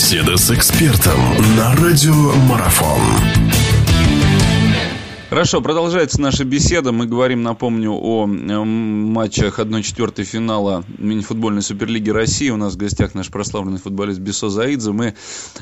[0.00, 1.20] Беседа с экспертом
[1.56, 3.00] на радиомарафон.
[5.30, 6.90] Хорошо, продолжается наша беседа.
[6.90, 12.48] Мы говорим, напомню, о матчах 1-4 финала мини-футбольной суперлиги России.
[12.48, 14.92] У нас в гостях наш прославленный футболист Бесо Заидзе.
[14.92, 15.14] Мы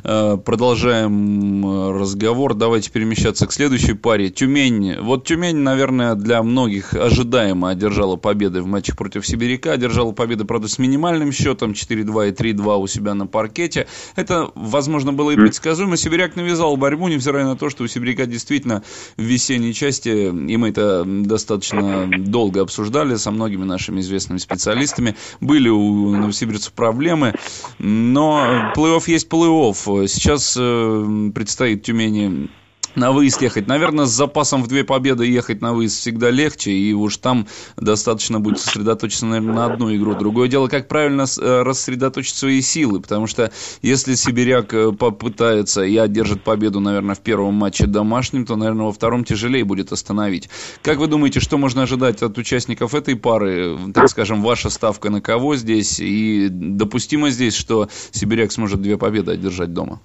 [0.05, 2.55] э, продолжаем э, разговор.
[2.55, 4.31] Давайте перемещаться к следующей паре.
[4.31, 5.01] Тюмень.
[5.01, 9.73] Вот Тюмень, наверное, для многих ожидаемо одержала победы в матчах против Сибиряка.
[9.73, 13.89] Одержала победы, правда, с минимальным счетом 4-2 и 3-2 у себя на паркете.
[14.15, 15.97] Это, возможно, было и предсказуемо.
[15.97, 18.85] Сибиряк навязал борьбу, невзирая на то, что у Сибиряка действительно
[19.17, 19.23] в
[19.57, 26.11] весенней части, и мы это достаточно долго обсуждали со многими нашими известными специалистами, были у
[26.11, 27.35] новосибирцев проблемы,
[27.79, 30.07] но плей-офф есть плей-офф.
[30.09, 32.51] Сейчас э, предстоит Тюмени
[32.97, 33.67] на выезд ехать.
[33.67, 37.47] Наверное, с запасом в две победы ехать на выезд всегда легче, и уж там
[37.77, 40.15] достаточно будет сосредоточиться, наверное, на одну игру.
[40.15, 45.97] Другое дело, как правильно э, рассредоточить свои силы, потому что если Сибиряк э, попытается и
[45.97, 50.49] одержит победу, наверное, в первом матче домашнем, то, наверное, во втором тяжелее будет остановить.
[50.83, 53.77] Как вы думаете, что можно ожидать от участников этой пары?
[53.93, 56.01] Так скажем, ваша ставка на кого здесь?
[56.01, 60.01] И допустимо здесь, что Сибиряк сможет две победы одержать дома?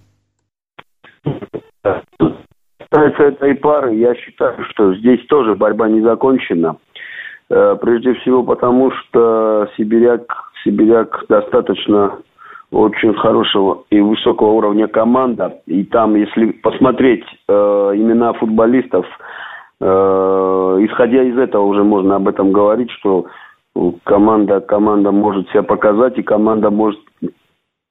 [2.91, 6.75] Касается этой пары, я считаю, что здесь тоже борьба не закончена.
[7.49, 12.19] Э, прежде всего потому, что Сибиряк, Сибиряк достаточно
[12.71, 15.61] очень хорошего и высокого уровня команда.
[15.65, 19.05] И там, если посмотреть э, имена футболистов,
[19.79, 19.85] э,
[20.81, 23.25] исходя из этого уже можно об этом говорить, что
[24.03, 26.99] команда, команда может себя показать, и команда может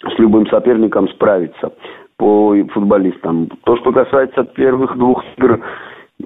[0.02, 1.72] с любым соперником справиться
[2.16, 3.48] по футболистам.
[3.64, 5.60] То, что касается первых двух игр,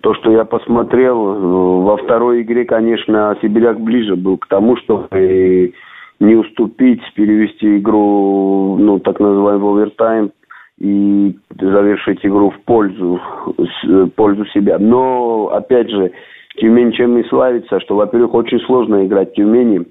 [0.02, 5.72] то, что я посмотрел, э, во второй игре, конечно, Сибиряк ближе был к тому, чтобы
[6.20, 10.32] не уступить, перевести игру, ну, так называемый овертайм,
[10.78, 13.20] и завершить игру в пользу,
[13.56, 14.78] в пользу себя.
[14.78, 16.12] Но, опять же,
[16.56, 19.86] Тюмень чем и славится, что, во-первых, очень сложно играть в Тюмени,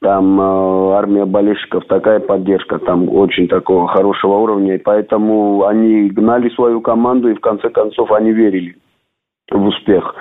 [0.00, 6.48] там э, армия болельщиков, такая поддержка, там очень такого хорошего уровня, и поэтому они гнали
[6.50, 8.76] свою команду, и в конце концов они верили
[9.50, 10.14] в успех.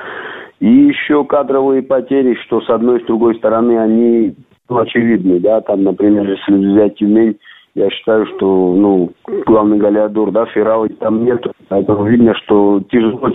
[0.60, 4.36] И еще кадровые потери, что с одной и с другой стороны они
[4.70, 7.38] ну, очевидны, да, там, например, если взять Тюмень,
[7.76, 9.12] я считаю, что, ну,
[9.46, 13.30] главный Галиадор, да, Феррау там нет, поэтому видно, что тяжело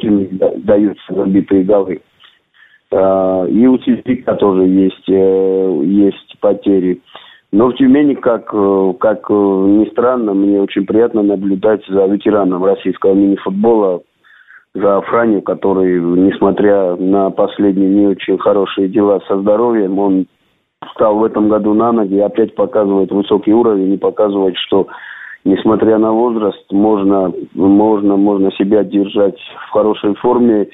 [0.58, 2.00] даются забитые голы.
[2.92, 7.00] А, и у Цивика тоже есть, э, есть потери.
[7.50, 12.64] Но в Тюмени, как, э, как э, ни странно, мне очень приятно наблюдать за ветераном
[12.64, 14.02] российского мини-футбола,
[14.74, 20.26] за Франю, который, несмотря на последние не очень хорошие дела со здоровьем, он
[20.94, 24.86] стал в этом году на ноги и опять показывает высокий уровень и показывает, что
[25.44, 30.68] несмотря на возраст, можно, можно, можно себя держать в хорошей форме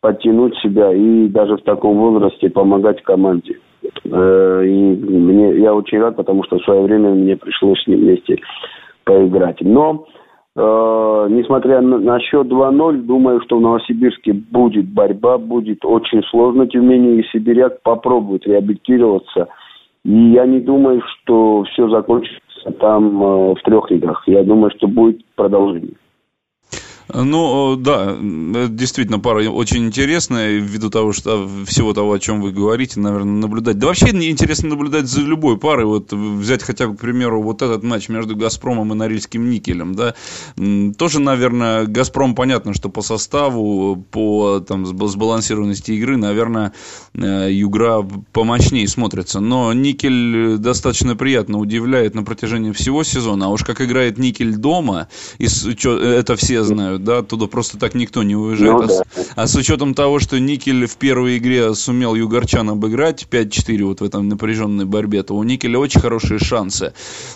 [0.00, 3.58] подтянуть себя и даже в таком возрасте помогать команде.
[4.04, 8.00] Э, и мне, я очень рад, потому что в свое время мне пришлось с ним
[8.00, 8.38] вместе
[9.04, 9.60] поиграть.
[9.60, 10.06] Но,
[10.56, 17.18] э, несмотря на, счет 2-0, думаю, что в Новосибирске будет борьба, будет очень сложно Тюмени
[17.18, 19.48] и Сибиряк попробуют реабилитироваться.
[20.04, 24.22] И я не думаю, что все закончится там э, в трех играх.
[24.26, 25.94] Я думаю, что будет продолжение.
[27.12, 33.00] Ну, да, действительно, пара очень интересная, ввиду того, что всего того, о чем вы говорите,
[33.00, 33.78] наверное, наблюдать.
[33.78, 35.86] Да вообще интересно наблюдать за любой парой.
[35.86, 40.14] Вот взять хотя бы, к примеру, вот этот матч между «Газпромом» и «Норильским никелем», да.
[40.98, 46.74] Тоже, наверное, «Газпром» понятно, что по составу, по там, сбалансированности игры, наверное,
[47.14, 49.40] э, «Югра» помощнее смотрится.
[49.40, 53.46] Но «Никель» достаточно приятно удивляет на протяжении всего сезона.
[53.46, 55.08] А уж как играет «Никель» дома,
[55.38, 58.72] это все знают, да, оттуда просто так никто не уезжает.
[58.72, 58.94] Ну, а, да.
[58.94, 59.04] с,
[59.36, 64.04] а с учетом того, что Никель в первой игре сумел Югорчан обыграть 5-4 вот в
[64.04, 66.92] этом напряженной борьбе, то у Никеля очень хорошие шансы.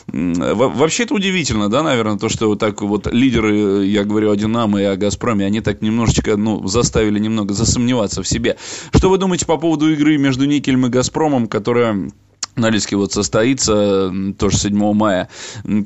[0.08, 4.80] Вообще это удивительно, да, наверное, то, что вот так вот лидеры, я говорю о Динамо
[4.80, 8.56] и о Газпроме, они так немножечко, ну, заставили немного засомневаться в себе.
[8.94, 12.10] Что вы думаете по поводу игры между Никелем и Газпромом, которая
[12.56, 15.28] Норильский вот состоится тоже 7 мая.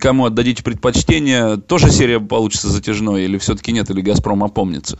[0.01, 1.57] Кому отдадите предпочтение?
[1.57, 4.99] Тоже серия получится затяжной или все-таки нет, или «Газпром» опомнится?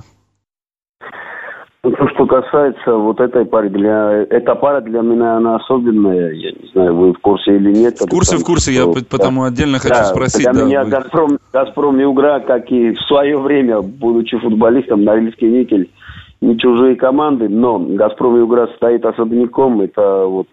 [1.87, 6.33] Ну, то, что касается вот этой пары, для, эта пара для меня, она особенная.
[6.33, 8.01] Я не знаю, вы в курсе или нет.
[8.01, 9.49] В курсе, в курсе, что, я потому да.
[9.49, 10.43] отдельно хочу да, спросить.
[10.43, 10.91] Для да, меня вы...
[10.91, 15.89] «Газпром», «Газпром» и «Угра», как и в свое время, будучи футболистом, Норильский никель,
[16.41, 19.81] не чужие команды, но «Газпром» и «Угра» стоит особняком.
[19.81, 20.49] Это вот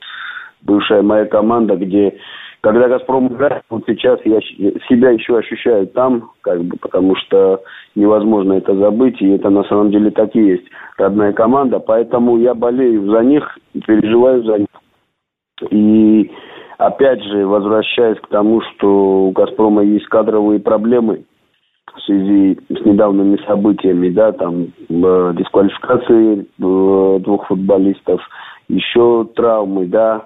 [0.64, 2.18] бывшая моя команда, где
[2.64, 4.40] когда «Газпром» играет, вот сейчас я
[4.88, 7.62] себя еще ощущаю там, как бы, потому что
[7.94, 10.64] невозможно это забыть, и это на самом деле так и есть
[10.98, 14.68] родная команда, поэтому я болею за них, переживаю за них.
[15.72, 16.32] И
[16.78, 21.26] опять же, возвращаясь к тому, что у «Газпрома» есть кадровые проблемы
[21.94, 28.22] в связи с недавними событиями, да, там э, дисквалификации э, двух футболистов,
[28.68, 30.26] еще травмы, да,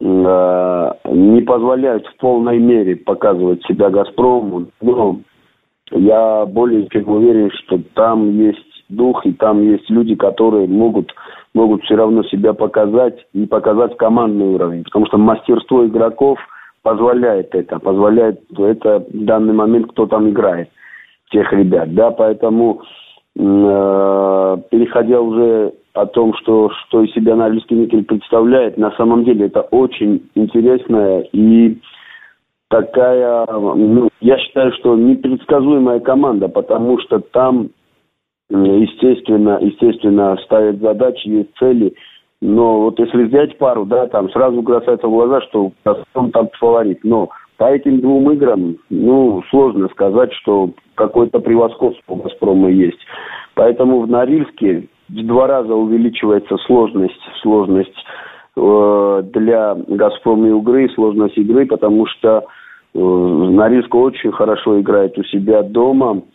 [0.00, 4.66] э, не позволяют в полной мере показывать себя «Газпрому».
[4.80, 5.20] Но
[5.90, 11.12] я более чем уверен, что там есть дух, и там есть люди, которые могут,
[11.54, 14.84] могут все равно себя показать и показать командный уровень.
[14.84, 16.38] Потому что мастерство игроков
[16.82, 20.68] позволяет это, позволяет это в данный момент, кто там играет,
[21.30, 21.92] тех ребят.
[21.94, 22.82] Да, поэтому
[23.36, 29.46] э, переходя уже о том, что, что из себя Норильский никель представляет, на самом деле
[29.46, 31.78] это очень интересная и
[32.68, 37.70] такая, ну, я считаю, что непредсказуемая команда, потому что там
[38.50, 41.94] естественно, естественно, ставят задачи, есть цели.
[42.40, 45.72] Но вот если взять пару, да, там сразу бросается в глаза, что
[46.14, 47.02] он там фаворит.
[47.02, 52.98] Но по этим двум играм, ну, сложно сказать, что какое-то превосходство у «Газпрома» есть.
[53.54, 57.96] Поэтому в Норильске в два раза увеличивается сложность, сложность
[58.56, 62.44] э, для «Газпрома» и «Угры», сложность игры, потому что
[62.94, 66.22] э, Норильск очень хорошо играет у себя дома–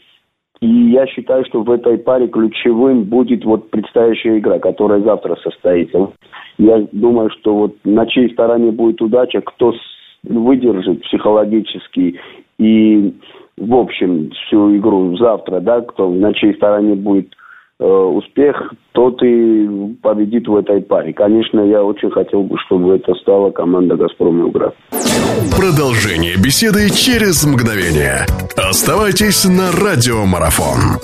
[0.61, 6.11] и я считаю, что в этой паре ключевым будет вот предстоящая игра, которая завтра состоится.
[6.59, 9.73] Я думаю, что вот на чьей стороне будет удача, кто
[10.23, 12.19] выдержит психологически
[12.59, 13.13] и
[13.57, 17.33] в общем всю игру завтра, да, кто на чьей стороне будет
[17.85, 21.13] успех, тот и победит в этой паре.
[21.13, 24.73] Конечно, я очень хотел бы, чтобы это стала команда «Газпром» и «Угра».
[25.55, 28.25] Продолжение беседы через мгновение.
[28.55, 30.99] Оставайтесь на радиомарафон.